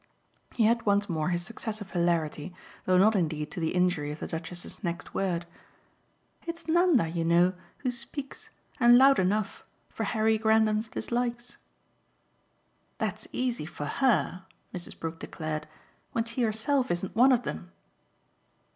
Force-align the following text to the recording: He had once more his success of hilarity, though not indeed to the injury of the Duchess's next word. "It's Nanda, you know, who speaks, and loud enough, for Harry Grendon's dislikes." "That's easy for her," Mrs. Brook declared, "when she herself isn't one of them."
He 0.55 0.63
had 0.63 0.83
once 0.87 1.07
more 1.07 1.29
his 1.29 1.45
success 1.45 1.79
of 1.79 1.91
hilarity, 1.91 2.55
though 2.85 2.97
not 2.97 3.15
indeed 3.15 3.51
to 3.51 3.59
the 3.59 3.75
injury 3.75 4.11
of 4.11 4.19
the 4.19 4.25
Duchess's 4.25 4.83
next 4.83 5.13
word. 5.13 5.45
"It's 6.47 6.67
Nanda, 6.67 7.07
you 7.07 7.23
know, 7.23 7.53
who 7.77 7.91
speaks, 7.91 8.49
and 8.79 8.97
loud 8.97 9.19
enough, 9.19 9.63
for 9.89 10.03
Harry 10.05 10.39
Grendon's 10.39 10.87
dislikes." 10.87 11.57
"That's 12.97 13.27
easy 13.31 13.67
for 13.67 13.85
her," 13.85 14.47
Mrs. 14.73 14.97
Brook 14.97 15.19
declared, 15.19 15.67
"when 16.13 16.23
she 16.25 16.41
herself 16.41 16.89
isn't 16.89 17.15
one 17.15 17.31
of 17.31 17.43
them." 17.43 17.71